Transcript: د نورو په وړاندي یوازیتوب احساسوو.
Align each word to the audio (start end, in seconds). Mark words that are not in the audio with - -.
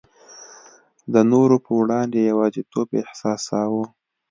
د 1.13 1.15
نورو 1.31 1.55
په 1.65 1.71
وړاندي 1.79 2.19
یوازیتوب 2.31 2.87
احساسوو. 3.01 3.83